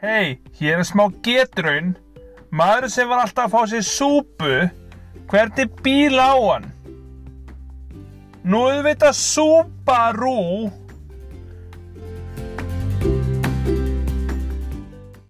[0.00, 1.90] Hei, hér er smá getraun.
[2.56, 4.54] Maður sem var alltaf að fá sér súpu,
[5.28, 6.70] hvernig bíl á hann?
[8.48, 10.70] Nú auðvitað Subaru.